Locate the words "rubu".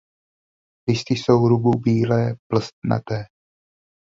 1.47-1.71